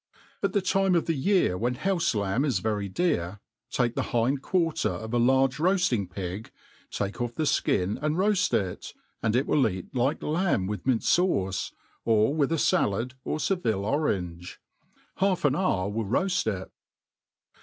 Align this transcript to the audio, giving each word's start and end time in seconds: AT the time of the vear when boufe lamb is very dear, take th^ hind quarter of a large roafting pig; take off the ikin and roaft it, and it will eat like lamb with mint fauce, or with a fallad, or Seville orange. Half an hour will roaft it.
AT 0.41 0.53
the 0.53 0.63
time 0.63 0.95
of 0.95 1.05
the 1.05 1.13
vear 1.13 1.55
when 1.55 1.75
boufe 1.75 2.15
lamb 2.15 2.43
is 2.43 2.57
very 2.57 2.89
dear, 2.89 3.39
take 3.69 3.93
th^ 3.93 4.05
hind 4.05 4.41
quarter 4.41 4.89
of 4.89 5.13
a 5.13 5.19
large 5.19 5.59
roafting 5.59 6.09
pig; 6.09 6.49
take 6.89 7.21
off 7.21 7.35
the 7.35 7.43
ikin 7.43 7.99
and 8.01 8.15
roaft 8.15 8.51
it, 8.51 8.95
and 9.21 9.35
it 9.35 9.45
will 9.45 9.69
eat 9.69 9.93
like 9.93 10.23
lamb 10.23 10.65
with 10.65 10.87
mint 10.87 11.03
fauce, 11.03 11.71
or 12.03 12.33
with 12.33 12.51
a 12.51 12.55
fallad, 12.55 13.11
or 13.23 13.39
Seville 13.39 13.85
orange. 13.85 14.59
Half 15.17 15.45
an 15.45 15.55
hour 15.55 15.87
will 15.87 16.05
roaft 16.05 16.47
it. 16.47 16.71